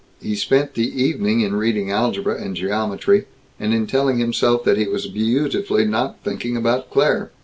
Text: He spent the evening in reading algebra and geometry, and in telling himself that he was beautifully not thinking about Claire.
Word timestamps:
He 0.19 0.35
spent 0.35 0.73
the 0.73 0.99
evening 1.03 1.41
in 1.41 1.55
reading 1.55 1.91
algebra 1.91 2.41
and 2.41 2.55
geometry, 2.55 3.25
and 3.59 3.71
in 3.71 3.85
telling 3.85 4.17
himself 4.17 4.63
that 4.63 4.75
he 4.79 4.87
was 4.87 5.05
beautifully 5.05 5.85
not 5.85 6.17
thinking 6.23 6.57
about 6.57 6.89
Claire. 6.89 7.29